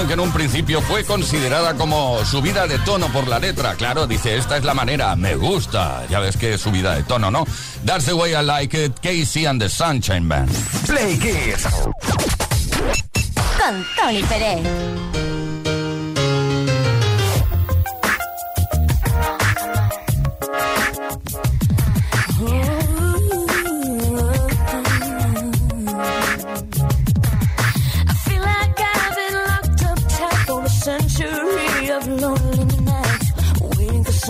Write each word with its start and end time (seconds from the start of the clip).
Canción 0.00 0.06
que 0.06 0.14
en 0.14 0.20
un 0.20 0.32
principio 0.32 0.80
fue 0.80 1.04
considerada 1.04 1.74
como 1.74 2.24
subida 2.24 2.66
de 2.66 2.78
tono 2.80 3.08
por 3.08 3.28
la 3.28 3.38
letra. 3.38 3.74
Claro, 3.74 4.06
dice, 4.06 4.36
esta 4.36 4.56
es 4.56 4.64
la 4.64 4.72
manera, 4.72 5.14
me 5.16 5.34
gusta. 5.34 6.06
Ya 6.08 6.20
ves 6.20 6.36
que 6.36 6.54
es 6.54 6.60
subida 6.60 6.94
de 6.94 7.02
tono, 7.02 7.30
¿no? 7.30 7.44
That's 7.84 8.06
the 8.06 8.14
way 8.14 8.32
I 8.32 8.42
like 8.42 8.76
it, 8.76 8.98
Casey 9.00 9.46
and 9.46 9.60
the 9.60 9.68
Sunshine 9.68 10.28
Band. 10.28 10.50
Play 10.86 11.18
Kiss. 11.18 11.66
Con 13.58 13.86
Tony 13.96 14.22
Pérez. 14.22 15.19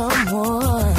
someone. 0.01 0.90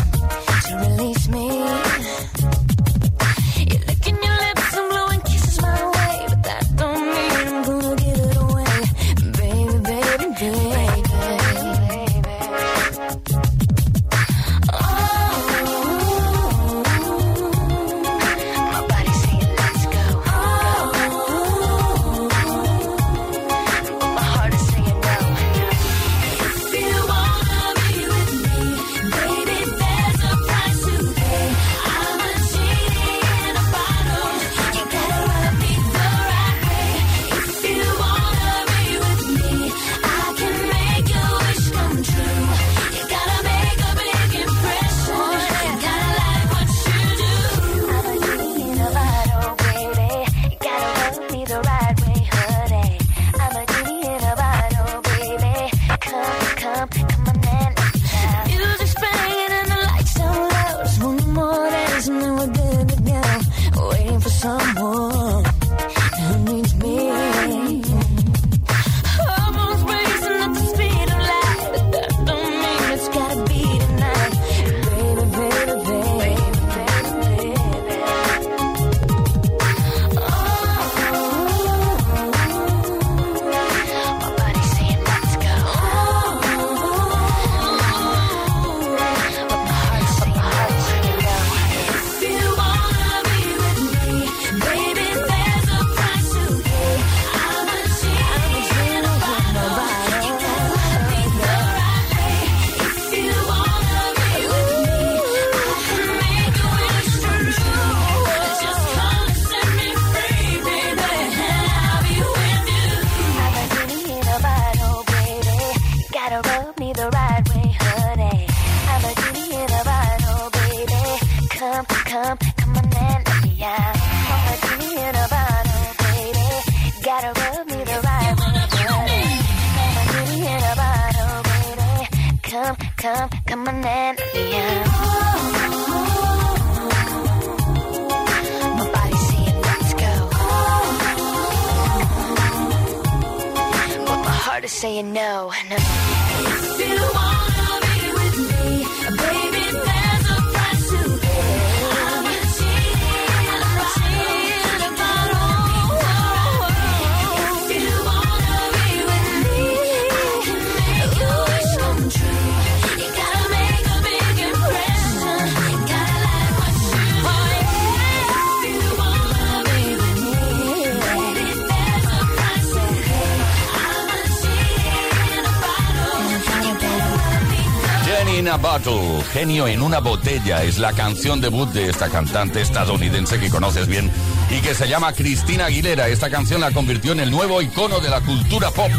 In 178.37 178.47
a 178.47 178.57
Bottle, 178.57 179.21
Genio 179.31 179.67
en 179.67 179.81
una 179.81 179.99
botella, 179.99 180.63
es 180.63 180.77
la 180.77 180.93
canción 180.93 181.41
debut 181.41 181.69
de 181.69 181.89
esta 181.89 182.09
cantante 182.09 182.61
estadounidense 182.61 183.39
que 183.39 183.49
conoces 183.49 183.87
bien 183.87 184.11
y 184.49 184.59
que 184.61 184.73
se 184.73 184.87
llama 184.87 185.13
Cristina 185.13 185.65
Aguilera. 185.65 186.07
Esta 186.07 186.29
canción 186.29 186.61
la 186.61 186.71
convirtió 186.71 187.11
en 187.13 187.21
el 187.21 187.31
nuevo 187.31 187.61
icono 187.61 187.99
de 187.99 188.09
la 188.09 188.21
cultura 188.21 188.69
pop. 188.71 188.91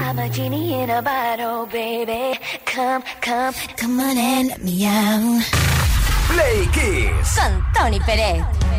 I'm 0.00 0.18
a 0.18 0.28
genie 0.28 0.82
in 0.82 0.90
a 0.90 1.00
bottle, 1.00 1.66
baby. 1.66 2.38
Come, 2.64 3.02
come, 3.20 3.54
come 3.80 4.00
on 4.02 4.18
and 4.18 4.48
let 4.48 4.62
me 4.62 4.86
out. 4.86 5.42
Play 6.28 6.68
Kiss. 6.72 7.38
Con 7.38 7.64
Tony 7.74 8.00
Pérez. 8.00 8.71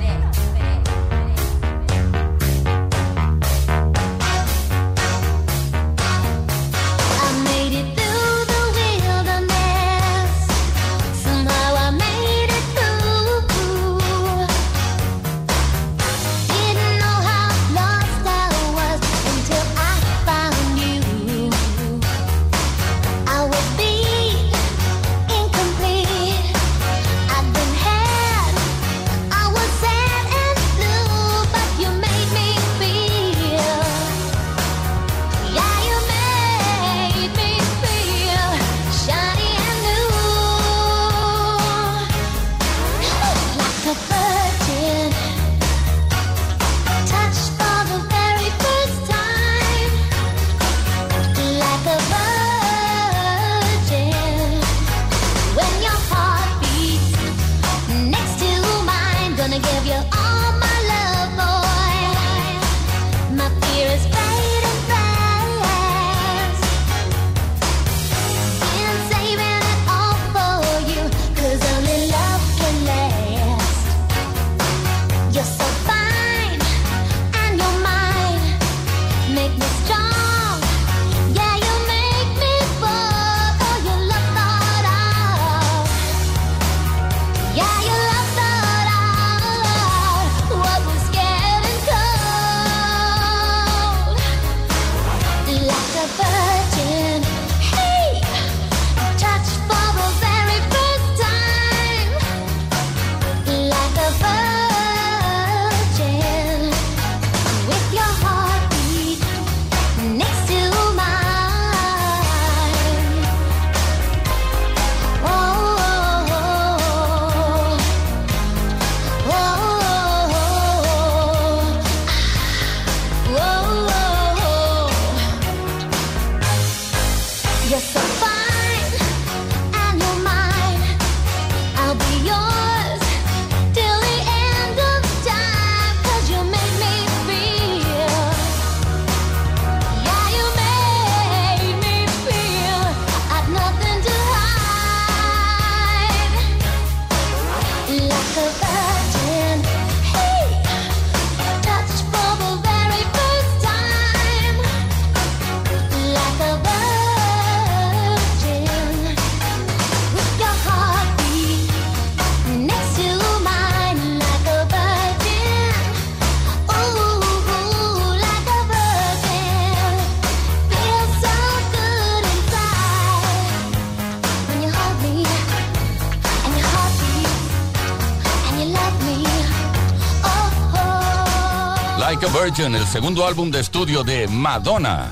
Like 182.13 182.27
a 182.27 182.43
Virgin, 182.43 182.75
el 182.75 182.85
segundo 182.85 183.25
álbum 183.25 183.49
de 183.49 183.59
estudio 183.59 184.03
de 184.03 184.27
Madonna. 184.27 185.11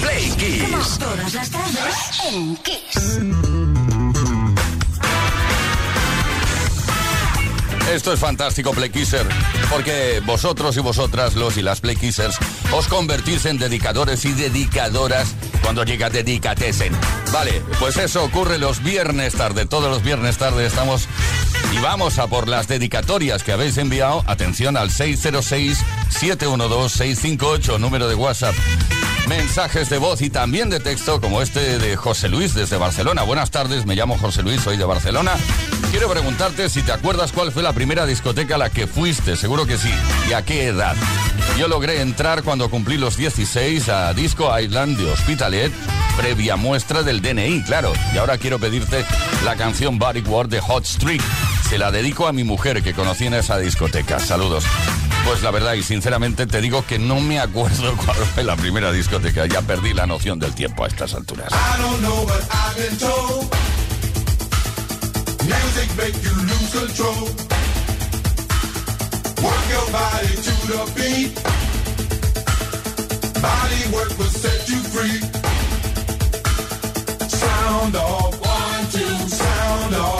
Play 0.00 0.30
Kiss. 0.30 0.98
Todas 0.98 1.34
las 1.34 1.50
tardes 1.50 2.20
en 2.26 2.56
Kiss. 2.56 3.20
Esto 7.92 8.14
es 8.14 8.18
fantástico, 8.18 8.70
Play 8.70 8.88
Kisser, 8.88 9.26
porque 9.68 10.22
vosotros 10.24 10.74
y 10.78 10.80
vosotras, 10.80 11.34
los 11.34 11.58
y 11.58 11.62
las 11.62 11.82
Play 11.82 11.96
Kissers, 11.96 12.38
os 12.72 12.86
convertís 12.86 13.44
en 13.44 13.58
dedicadores 13.58 14.24
y 14.24 14.32
dedicadoras 14.32 15.34
cuando 15.62 15.84
llega 15.84 16.08
Dedicatesen. 16.08 16.96
Vale, 17.30 17.62
pues 17.78 17.98
eso 17.98 18.24
ocurre 18.24 18.56
los 18.56 18.82
viernes 18.82 19.34
tarde. 19.34 19.66
Todos 19.66 19.90
los 19.90 20.02
viernes 20.02 20.38
tarde 20.38 20.64
estamos 20.64 21.08
y 21.72 21.78
vamos 21.78 22.18
a 22.18 22.26
por 22.26 22.48
las 22.48 22.66
dedicatorias 22.66 23.44
que 23.44 23.52
habéis 23.52 23.78
enviado. 23.78 24.24
Atención 24.26 24.76
al 24.76 24.90
606-712-658, 24.90 27.78
número 27.78 28.08
de 28.08 28.16
WhatsApp. 28.16 28.56
Mensajes 29.28 29.88
de 29.88 29.98
voz 29.98 30.20
y 30.22 30.30
también 30.30 30.68
de 30.70 30.80
texto, 30.80 31.20
como 31.20 31.40
este 31.40 31.78
de 31.78 31.94
José 31.96 32.28
Luis 32.28 32.52
desde 32.54 32.76
Barcelona. 32.76 33.22
Buenas 33.22 33.52
tardes, 33.52 33.86
me 33.86 33.94
llamo 33.94 34.18
José 34.18 34.42
Luis, 34.42 34.60
soy 34.60 34.76
de 34.76 34.84
Barcelona. 34.84 35.36
Quiero 35.92 36.10
preguntarte 36.10 36.68
si 36.68 36.82
te 36.82 36.90
acuerdas 36.90 37.30
cuál 37.30 37.52
fue 37.52 37.62
la 37.62 37.72
primera 37.72 38.06
discoteca 38.06 38.56
a 38.56 38.58
la 38.58 38.70
que 38.70 38.88
fuiste, 38.88 39.36
seguro 39.36 39.66
que 39.66 39.78
sí, 39.78 39.92
y 40.28 40.32
a 40.32 40.42
qué 40.42 40.66
edad. 40.66 40.96
Yo 41.56 41.68
logré 41.68 42.00
entrar 42.00 42.42
cuando 42.42 42.68
cumplí 42.70 42.96
los 42.96 43.16
16 43.16 43.88
a 43.88 44.12
Disco 44.14 44.58
Island 44.58 44.98
de 44.98 45.12
Hospitalet, 45.12 45.70
previa 46.16 46.56
muestra 46.56 47.04
del 47.04 47.22
DNI, 47.22 47.62
claro. 47.62 47.92
Y 48.12 48.18
ahora 48.18 48.36
quiero 48.38 48.58
pedirte 48.58 49.04
la 49.44 49.54
canción 49.54 49.96
Body 49.98 50.22
Ward 50.22 50.48
de 50.48 50.60
Hot 50.60 50.84
Street. 50.84 51.22
Se 51.70 51.78
la 51.78 51.92
dedico 51.92 52.26
a 52.26 52.32
mi 52.32 52.42
mujer 52.42 52.82
que 52.82 52.94
conocí 52.94 53.26
en 53.26 53.34
esa 53.34 53.56
discoteca. 53.56 54.18
Saludos. 54.18 54.64
Pues 55.24 55.40
la 55.44 55.52
verdad 55.52 55.74
y 55.74 55.84
sinceramente 55.84 56.48
te 56.48 56.60
digo 56.60 56.84
que 56.84 56.98
no 56.98 57.20
me 57.20 57.38
acuerdo 57.38 57.96
cuál 58.04 58.16
fue 58.16 58.42
la 58.42 58.56
primera 58.56 58.90
discoteca. 58.90 59.46
Ya 59.46 59.62
perdí 59.62 59.94
la 59.94 60.04
noción 60.04 60.40
del 60.40 60.52
tiempo 60.52 60.82
a 60.84 60.88
estas 60.88 61.14
alturas. 61.14 61.52
sound 77.28 77.96
off, 77.96 78.34
one, 78.42 78.86
two, 78.90 79.28
sound 79.28 79.94
off. 79.94 80.19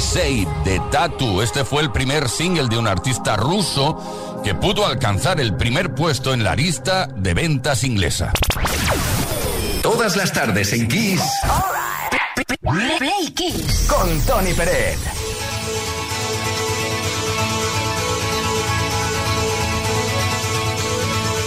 Say 0.00 0.46
de 0.64 0.80
Tatu. 0.90 1.42
Este 1.42 1.64
fue 1.64 1.82
el 1.82 1.92
primer 1.92 2.28
single 2.28 2.68
de 2.68 2.78
un 2.78 2.88
artista 2.88 3.36
ruso 3.36 4.40
que 4.42 4.54
pudo 4.54 4.86
alcanzar 4.86 5.40
el 5.40 5.54
primer 5.56 5.94
puesto 5.94 6.32
en 6.32 6.42
la 6.42 6.56
lista 6.56 7.06
de 7.06 7.34
ventas 7.34 7.84
inglesa. 7.84 8.32
Todas 9.82 10.16
las 10.16 10.32
tardes 10.32 10.72
en 10.72 10.88
Kiss. 10.88 11.22
Play 12.98 13.30
Kiss. 13.34 13.86
Con 13.88 14.20
Tony 14.22 14.52
Pérez. 14.54 14.98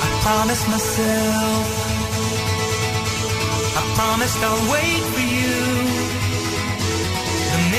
I 0.02 0.20
promised 0.22 0.68
myself 0.70 1.84
I 3.76 3.82
promised 3.96 4.38
I'll 4.44 4.72
wait 4.72 5.04
for 5.14 5.20
you 5.20 5.33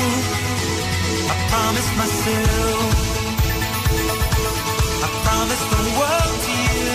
I 1.31 1.35
promise 1.51 1.89
myself. 2.01 2.91
I 5.05 5.09
promise 5.25 5.63
the 5.73 5.83
world 5.99 6.37
to 6.45 6.53
you. 6.67 6.91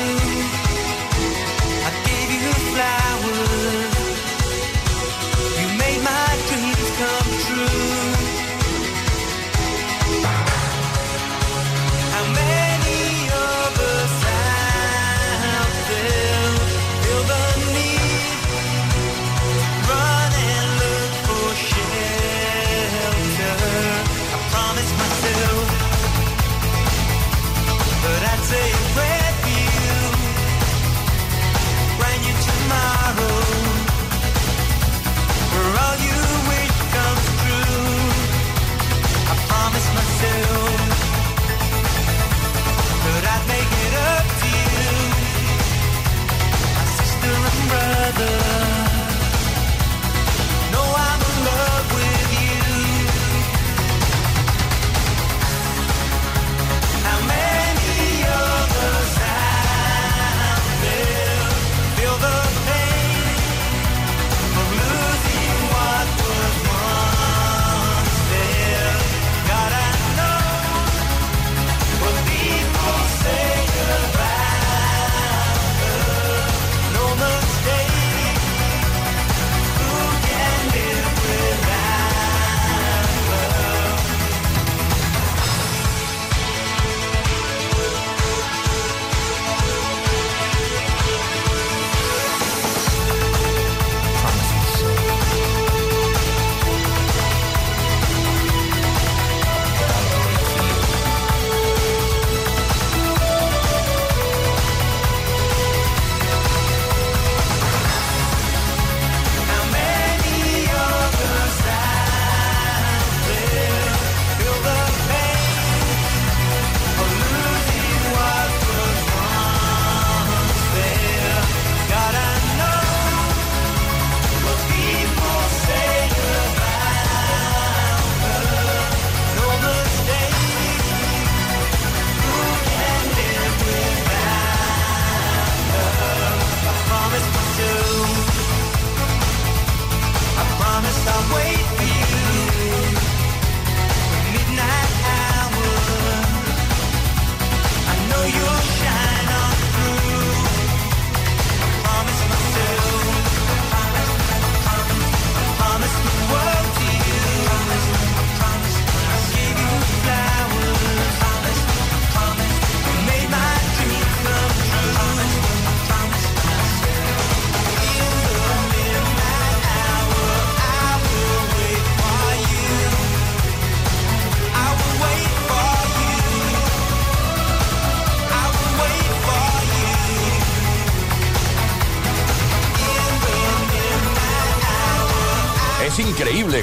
I 1.88 1.90
gave 2.08 2.28
you 2.36 2.52
flowers. 2.72 3.95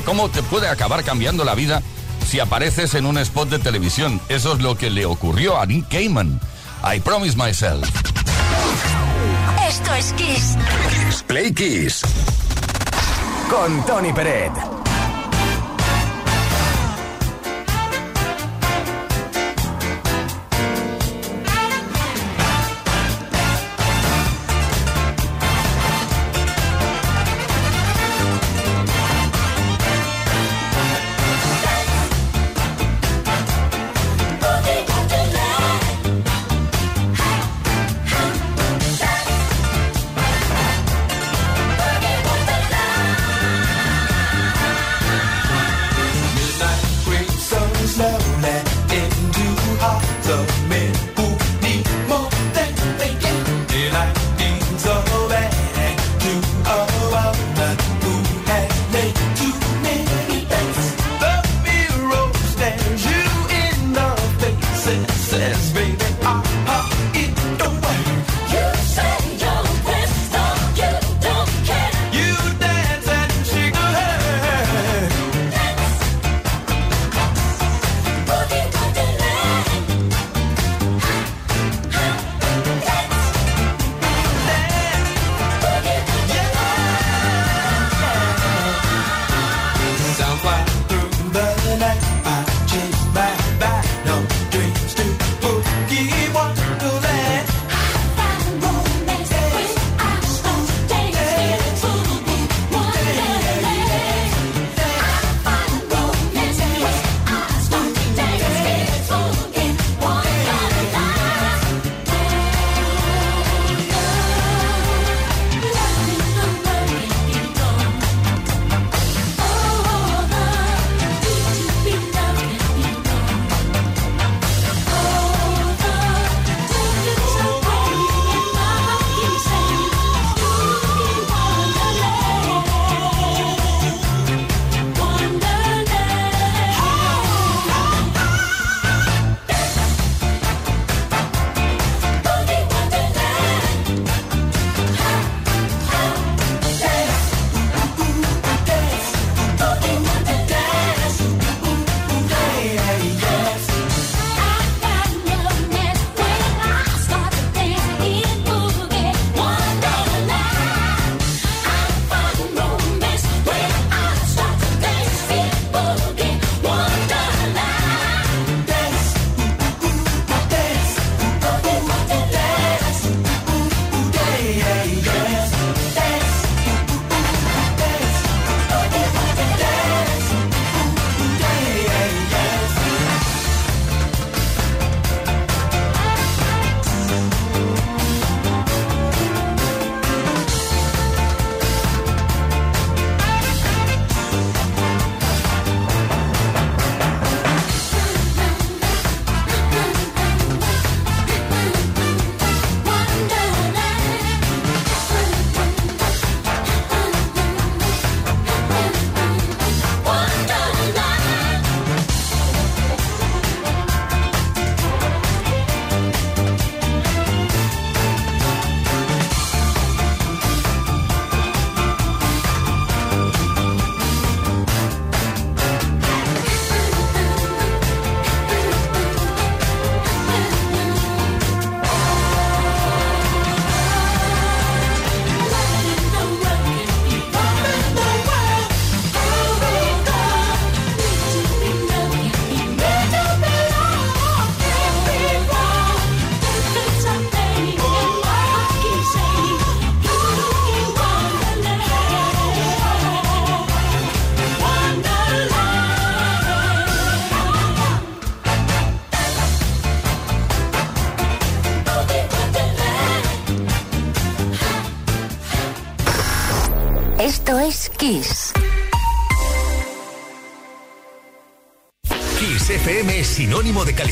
Cómo 0.01 0.29
te 0.29 0.43
puede 0.43 0.67
acabar 0.67 1.03
cambiando 1.03 1.43
la 1.43 1.55
vida 1.55 1.81
si 2.27 2.39
apareces 2.39 2.95
en 2.95 3.05
un 3.05 3.17
spot 3.17 3.49
de 3.49 3.59
televisión. 3.59 4.19
Eso 4.29 4.53
es 4.53 4.61
lo 4.61 4.75
que 4.77 4.89
le 4.89 5.05
ocurrió 5.05 5.59
a 5.59 5.65
Nick 5.65 5.87
Cayman. 5.89 6.39
I 6.83 6.99
promise 6.99 7.37
myself. 7.37 7.87
Esto 9.67 9.93
es 9.93 10.13
Kiss. 10.13 10.57
Play 11.27 11.53
Kiss. 11.53 12.01
Con 13.49 13.85
Tony 13.85 14.11
Peret. 14.13 14.72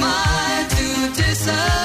My 0.00 0.66
to 0.70 1.22
decide. 1.22 1.79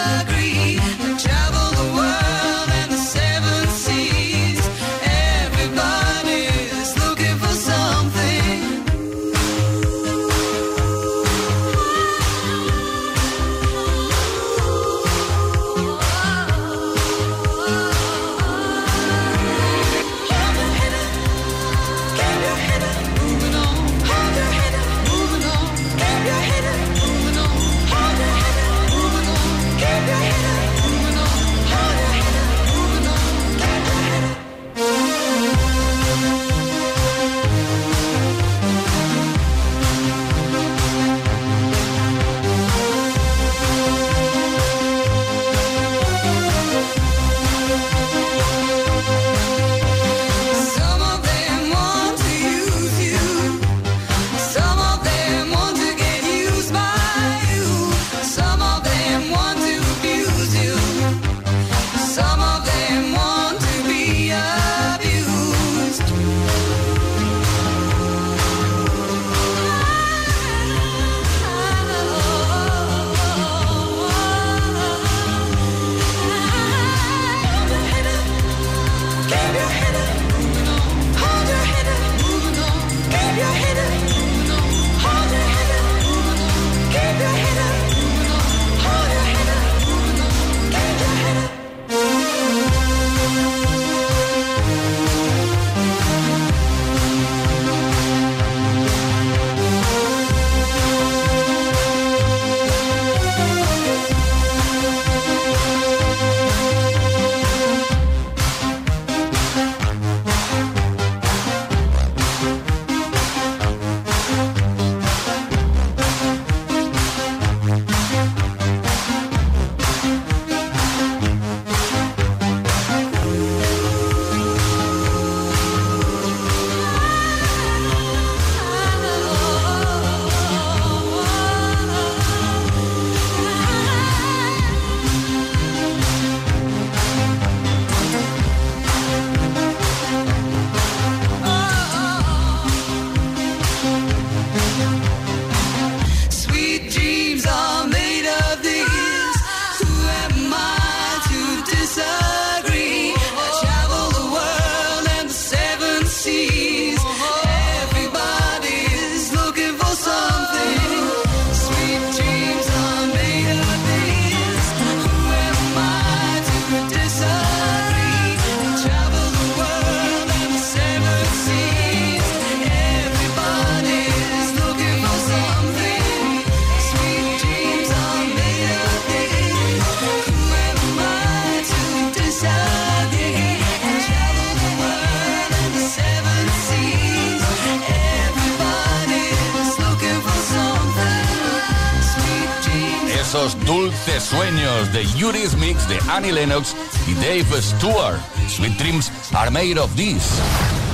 Annie 196.16 196.32
Lennox 196.32 196.74
y 197.08 197.14
Dave 197.16 197.62
Stewart. 197.62 198.20
Sweet 198.48 198.78
Dreams 198.78 199.12
are 199.34 199.52
made 199.52 199.78
of 199.78 199.94
this. 199.98 200.40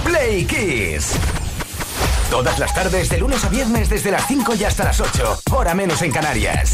Play 0.04 0.46
Kiss. 0.46 1.14
Todas 2.32 2.58
las 2.58 2.74
tardes, 2.74 3.08
de 3.10 3.20
lunes 3.20 3.46
a 3.46 3.50
viernes, 3.50 3.88
desde 3.88 4.10
las 4.10 4.26
5 4.28 4.56
y 4.56 4.64
hasta 4.64 4.86
las 4.86 5.00
8. 5.00 5.42
Hora 5.52 5.76
menos 5.76 6.02
en 6.02 6.12
Canarias. 6.12 6.74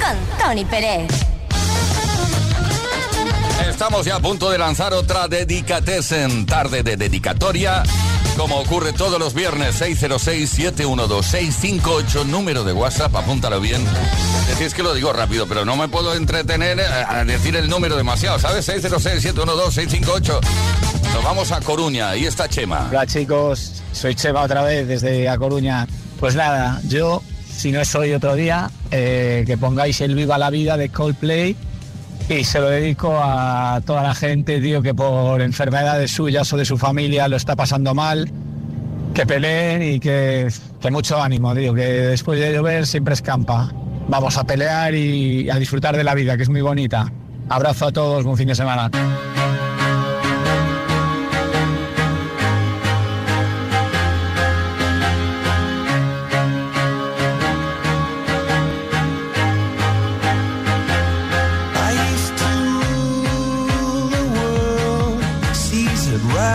Con 0.00 0.38
Tony 0.38 0.64
Pérez. 0.64 1.10
Estamos 3.68 4.06
ya 4.06 4.16
a 4.16 4.20
punto 4.20 4.48
de 4.48 4.56
lanzar 4.56 4.94
otra 4.94 5.28
Dedicatesen, 5.28 6.46
tarde 6.46 6.82
de 6.82 6.96
dedicatoria. 6.96 7.82
Como 8.36 8.60
ocurre 8.60 8.92
todos 8.92 9.18
los 9.20 9.32
viernes, 9.34 9.80
606-712-658, 9.80 12.26
número 12.26 12.64
de 12.64 12.72
WhatsApp, 12.72 13.14
apúntalo 13.14 13.60
bien. 13.60 13.80
Decís 14.48 14.74
que 14.74 14.82
lo 14.82 14.94
digo 14.94 15.12
rápido, 15.12 15.46
pero 15.46 15.64
no 15.64 15.76
me 15.76 15.86
puedo 15.88 16.12
entretener 16.14 16.80
a 16.80 17.24
decir 17.24 17.54
el 17.56 17.68
número 17.68 17.96
demasiado, 17.96 18.36
¿sabes? 18.38 18.66
606-712-658. 18.68 20.40
Nos 21.14 21.22
vamos 21.22 21.52
a 21.52 21.60
Coruña, 21.60 22.08
ahí 22.10 22.24
está 22.24 22.48
Chema. 22.48 22.88
Hola 22.90 23.06
chicos, 23.06 23.82
soy 23.92 24.14
Chema 24.14 24.40
otra 24.42 24.62
vez 24.62 24.88
desde 24.88 25.28
A 25.28 25.36
Coruña. 25.36 25.86
Pues 26.18 26.34
nada, 26.34 26.80
yo, 26.88 27.22
si 27.54 27.70
no 27.70 27.82
es 27.82 27.94
hoy 27.94 28.14
otro 28.14 28.34
día, 28.34 28.70
eh, 28.90 29.44
que 29.46 29.58
pongáis 29.58 30.00
el 30.00 30.14
Viva 30.14 30.38
la 30.38 30.48
Vida 30.50 30.78
de 30.78 30.88
Coldplay 30.88 31.54
y 32.38 32.44
se 32.44 32.60
lo 32.60 32.68
dedico 32.68 33.18
a 33.22 33.80
toda 33.84 34.02
la 34.02 34.14
gente, 34.14 34.60
tío, 34.60 34.80
que 34.80 34.94
por 34.94 35.40
enfermedades 35.42 36.10
suyas 36.10 36.50
o 36.52 36.56
de 36.56 36.64
su 36.64 36.78
familia 36.78 37.28
lo 37.28 37.36
está 37.36 37.56
pasando 37.56 37.94
mal, 37.94 38.30
que 39.12 39.26
peleen 39.26 39.82
y 39.82 40.00
que, 40.00 40.48
que 40.80 40.90
mucho 40.90 41.22
ánimo, 41.22 41.54
tío, 41.54 41.74
que 41.74 41.82
después 41.82 42.40
de 42.40 42.52
llover 42.52 42.86
siempre 42.86 43.14
escampa. 43.14 43.72
Vamos 44.08 44.36
a 44.38 44.44
pelear 44.44 44.94
y 44.94 45.50
a 45.50 45.56
disfrutar 45.56 45.96
de 45.96 46.04
la 46.04 46.14
vida, 46.14 46.36
que 46.36 46.44
es 46.44 46.48
muy 46.48 46.62
bonita. 46.62 47.12
Abrazo 47.48 47.86
a 47.86 47.92
todos, 47.92 48.24
buen 48.24 48.36
fin 48.36 48.48
de 48.48 48.54
semana. 48.54 48.90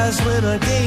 eyes 0.08 0.20
when 0.26 0.46
I 0.46 0.58
gaze 0.58 0.87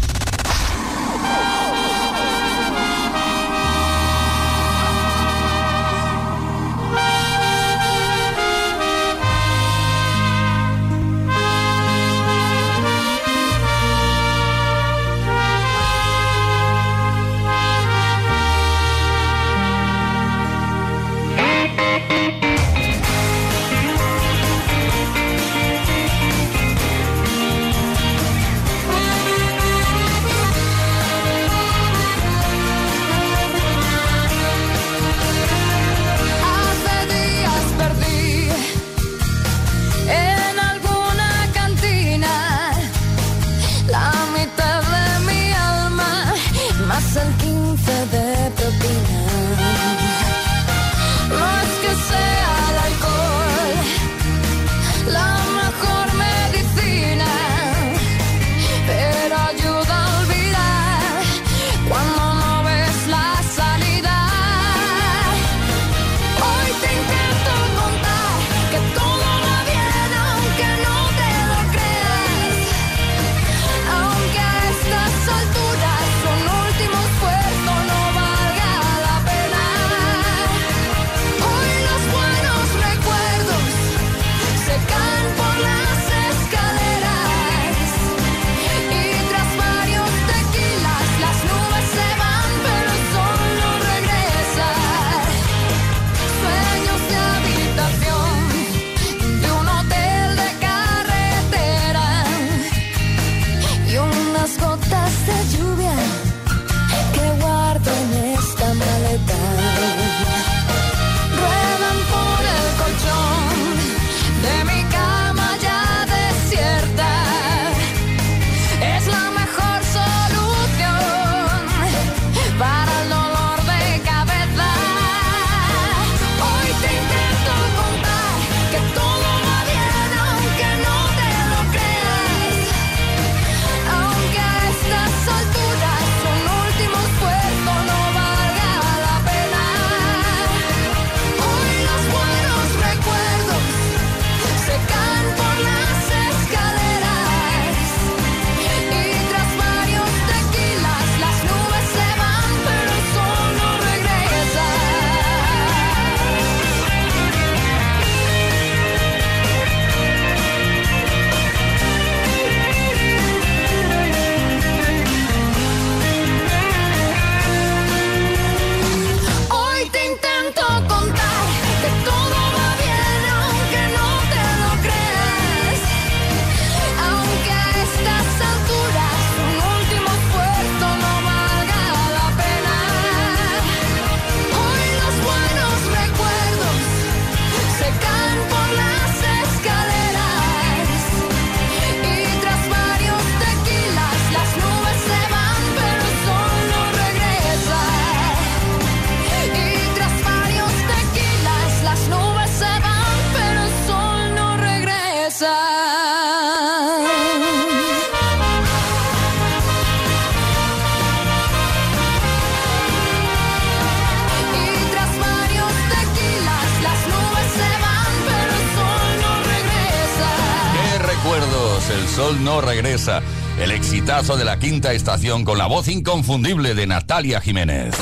no 222.39 222.61
regresa. 222.61 223.21
El 223.59 223.71
exitazo 223.71 224.37
de 224.37 224.45
la 224.45 224.59
quinta 224.59 224.93
estación 224.93 225.43
con 225.43 225.57
la 225.57 225.67
voz 225.67 225.87
inconfundible 225.87 226.73
de 226.73 226.87
Natalia 226.87 227.41
Jiménez. 227.41 227.95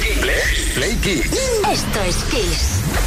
Play, 0.00 0.16
Play, 0.20 0.72
Play 0.74 0.96
Kiss. 0.96 1.32
Esto 1.70 2.00
es 2.06 2.16
Kiss. 2.24 3.03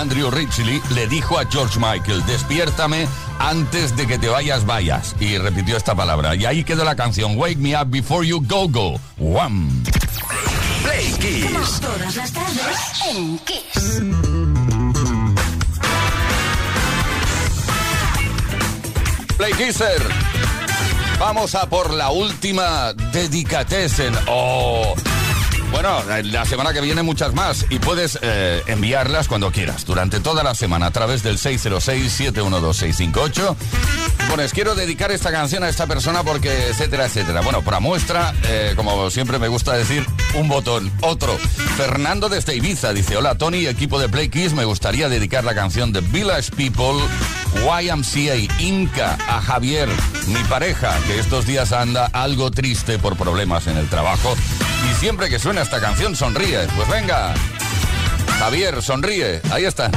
Andrew 0.00 0.30
Ridgely 0.30 0.82
le 0.94 1.06
dijo 1.06 1.38
a 1.38 1.46
George 1.46 1.78
Michael, 1.78 2.24
despiértame 2.26 3.06
antes 3.38 3.96
de 3.96 4.06
que 4.06 4.18
te 4.18 4.28
vayas, 4.28 4.66
vayas. 4.66 5.14
Y 5.20 5.38
repitió 5.38 5.76
esta 5.76 5.94
palabra. 5.94 6.34
Y 6.34 6.44
ahí 6.46 6.64
quedó 6.64 6.84
la 6.84 6.96
canción, 6.96 7.36
Wake 7.36 7.56
Me 7.56 7.80
Up 7.80 7.88
Before 7.88 8.26
You 8.26 8.44
Go 8.46 8.68
Go. 8.68 9.00
Wham. 9.18 9.84
Play 10.82 11.12
Kiss. 11.20 11.80
Todas 11.80 12.16
las 12.16 12.32
tardes 12.32 12.78
en 13.08 13.38
Kiss. 13.38 14.02
Play 19.36 19.52
Kisser. 19.52 20.02
Vamos 21.18 21.54
a 21.54 21.68
por 21.68 21.92
la 21.92 22.10
última 22.10 22.92
dedicatessen. 22.92 24.14
Oh. 24.26 24.94
Bueno, 25.74 26.02
la 26.22 26.44
semana 26.44 26.72
que 26.72 26.80
viene 26.80 27.02
muchas 27.02 27.34
más 27.34 27.66
y 27.68 27.80
puedes 27.80 28.16
eh, 28.22 28.62
enviarlas 28.68 29.26
cuando 29.26 29.50
quieras, 29.50 29.84
durante 29.84 30.20
toda 30.20 30.44
la 30.44 30.54
semana 30.54 30.86
a 30.86 30.92
través 30.92 31.24
del 31.24 31.36
606-712-658. 31.36 33.56
Pones, 34.30 34.52
quiero 34.52 34.76
dedicar 34.76 35.10
esta 35.10 35.32
canción 35.32 35.64
a 35.64 35.68
esta 35.68 35.88
persona 35.88 36.22
porque, 36.22 36.68
etcétera, 36.68 37.06
etcétera. 37.06 37.40
Bueno, 37.40 37.62
para 37.62 37.80
muestra, 37.80 38.32
eh, 38.44 38.74
como 38.76 39.10
siempre 39.10 39.40
me 39.40 39.48
gusta 39.48 39.76
decir, 39.76 40.06
un 40.34 40.46
botón, 40.46 40.92
otro. 41.00 41.36
Fernando 41.76 42.28
desde 42.28 42.54
Ibiza 42.54 42.92
dice, 42.92 43.16
hola 43.16 43.36
Tony, 43.36 43.66
equipo 43.66 43.98
de 43.98 44.08
Play 44.08 44.28
Kiss, 44.28 44.52
me 44.52 44.64
gustaría 44.64 45.08
dedicar 45.08 45.42
la 45.42 45.56
canción 45.56 45.92
de 45.92 46.02
Village 46.02 46.52
People, 46.52 47.02
YMCA, 47.62 48.36
Inca, 48.60 49.16
a 49.28 49.40
Javier, 49.40 49.88
mi 50.26 50.42
pareja, 50.44 50.98
que 51.06 51.18
estos 51.18 51.46
días 51.46 51.72
anda 51.72 52.10
algo 52.12 52.50
triste 52.50 52.98
por 52.98 53.16
problemas 53.16 53.66
en 53.66 53.76
el 53.76 53.88
trabajo. 53.88 54.34
Y 54.90 54.94
siempre 55.00 55.30
que 55.30 55.38
suena 55.38 55.62
esta 55.62 55.80
canción 55.80 56.16
sonríe. 56.16 56.66
Pues 56.76 56.88
venga, 56.88 57.34
Javier, 58.38 58.82
sonríe. 58.82 59.40
Ahí 59.50 59.64
está. 59.64 59.90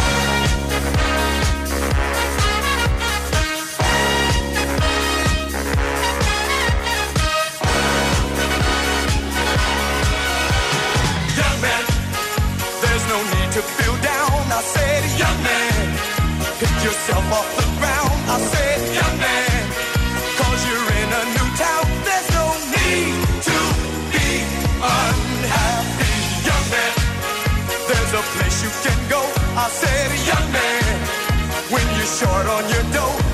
Yourself 16.87 17.25
off 17.33 17.49
the 17.59 17.67
ground. 17.79 18.15
I 18.31 18.37
said, 18.51 18.79
young 18.95 19.17
man, 19.19 19.63
cause 20.39 20.59
you're 20.67 20.89
in 21.01 21.09
a 21.21 21.23
new 21.35 21.49
town. 21.59 21.83
There's 22.07 22.29
no 22.39 22.47
need 22.75 23.15
to 23.49 23.59
be 24.15 24.29
unhappy. 24.79 26.15
Young 26.47 26.65
man, 26.71 26.93
there's 27.91 28.13
a 28.21 28.23
place 28.35 28.57
you 28.63 28.71
can 28.85 28.99
go. 29.11 29.21
I 29.63 29.67
said, 29.81 30.07
young 30.31 30.47
man, 30.55 30.95
when 31.75 31.85
you're 31.97 32.13
short 32.19 32.47
on 32.55 32.63
your 32.71 32.85
dough, 32.95 33.26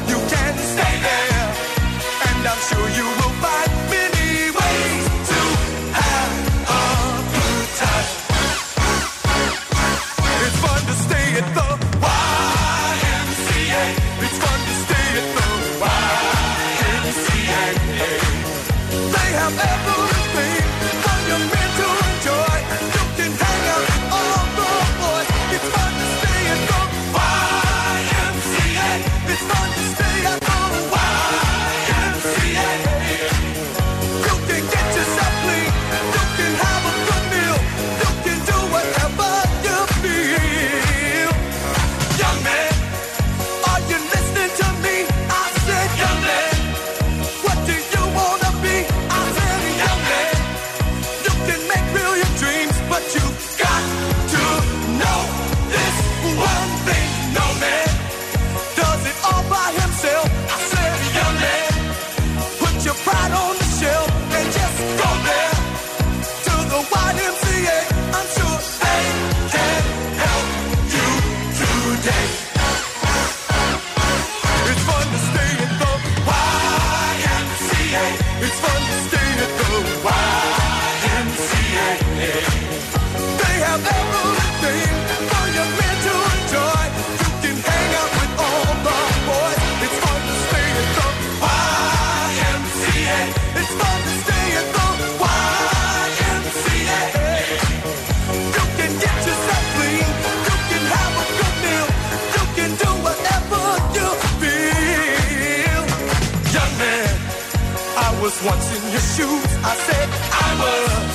shoes. 109.15 109.51
I 109.61 109.73
said 109.87 110.07
I 110.47 110.49
was 110.63 111.13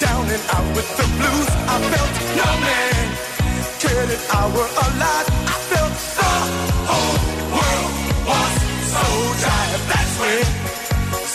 down 0.00 0.24
and 0.34 0.44
out 0.56 0.68
with 0.76 0.88
the 0.98 1.06
blues. 1.18 1.48
I 1.74 1.76
felt 1.92 2.12
no 2.40 2.50
man 2.64 3.04
cared 3.82 4.10
if 4.16 4.24
I 4.40 4.42
were 4.56 4.70
alive. 4.86 5.28
I 5.52 5.56
felt 5.70 5.94
the 6.20 6.32
whole 6.88 7.18
world 7.56 7.92
was 8.30 8.52
so 8.94 9.04
tired. 9.44 9.82
That's 9.92 10.14
when 10.22 10.44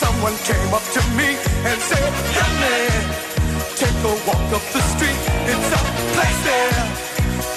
someone 0.04 0.36
came 0.50 0.72
up 0.74 0.86
to 0.98 1.02
me 1.20 1.30
and 1.70 1.78
said, 1.90 2.10
Young 2.38 2.56
man, 2.66 3.02
take 3.82 4.00
a 4.12 4.14
walk 4.28 4.48
up 4.58 4.66
the 4.76 4.84
street. 4.94 5.22
It's 5.52 5.70
a 5.80 5.84
place 6.16 6.42
there 6.50 6.82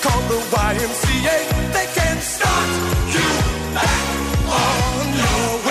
called 0.05 0.27
the 0.33 0.41
YMCA. 0.53 1.39
They 1.77 1.89
can 1.97 2.17
start 2.35 2.69
you 3.15 3.29
back 3.77 4.05
on 4.61 5.07
your 5.23 5.64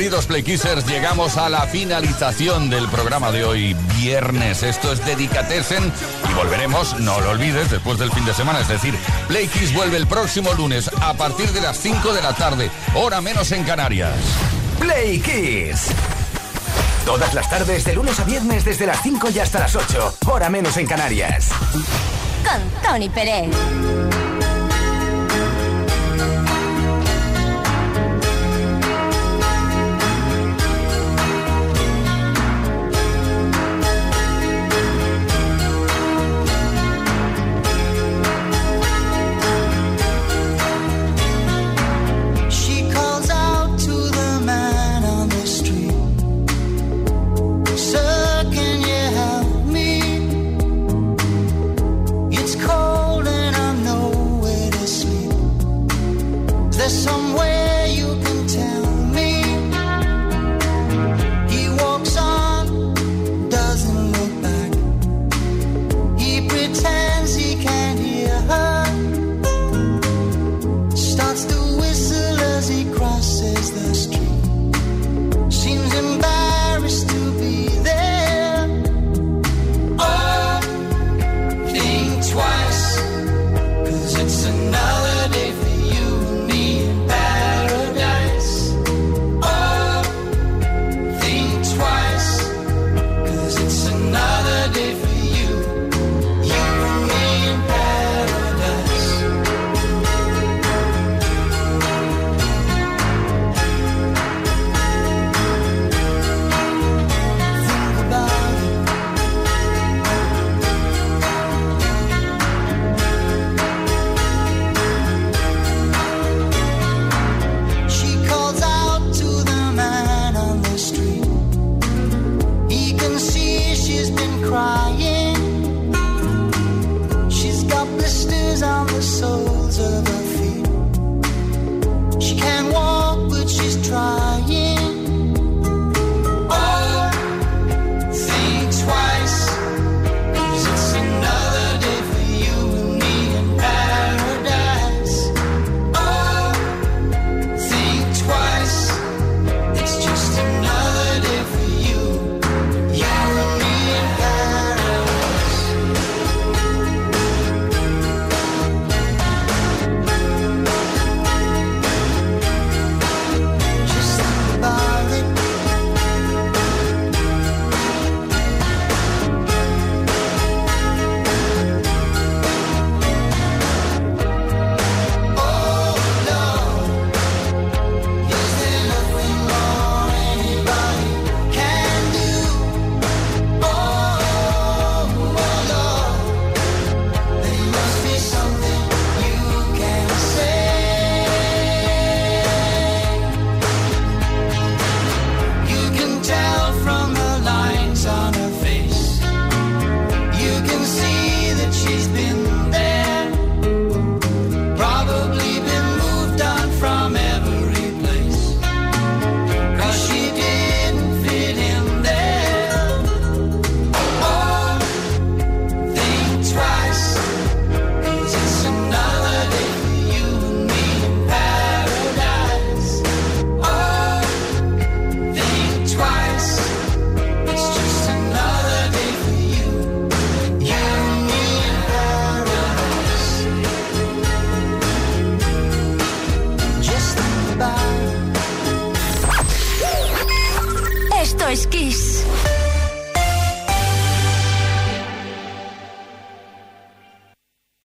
queridos 0.00 0.24
Playkissers, 0.24 0.86
llegamos 0.86 1.36
a 1.36 1.50
la 1.50 1.66
finalización 1.66 2.70
del 2.70 2.88
programa 2.88 3.30
de 3.32 3.44
hoy, 3.44 3.76
viernes. 3.98 4.62
Esto 4.62 4.94
es 4.94 5.04
Dedicatesen 5.04 5.92
y 6.26 6.32
volveremos, 6.32 6.98
no 7.00 7.20
lo 7.20 7.28
olvides, 7.32 7.70
después 7.70 7.98
del 7.98 8.10
fin 8.10 8.24
de 8.24 8.32
semana. 8.32 8.60
Es 8.60 8.68
decir, 8.68 8.94
Playkiss 9.28 9.74
vuelve 9.74 9.98
el 9.98 10.06
próximo 10.06 10.54
lunes 10.54 10.90
a 11.02 11.12
partir 11.12 11.52
de 11.52 11.60
las 11.60 11.76
5 11.80 12.14
de 12.14 12.22
la 12.22 12.32
tarde, 12.32 12.70
hora 12.94 13.20
menos 13.20 13.52
en 13.52 13.62
Canarias. 13.62 14.14
Play 14.78 15.20
Kiss. 15.20 15.88
Todas 17.04 17.34
las 17.34 17.50
tardes, 17.50 17.84
de 17.84 17.94
lunes 17.94 18.18
a 18.20 18.24
viernes, 18.24 18.64
desde 18.64 18.86
las 18.86 19.02
5 19.02 19.28
y 19.34 19.38
hasta 19.38 19.58
las 19.58 19.76
8. 19.76 20.14
Hora 20.28 20.48
menos 20.48 20.78
en 20.78 20.86
Canarias. 20.86 21.50
Con 22.42 22.82
Tony 22.82 23.10
Pérez. 23.10 23.50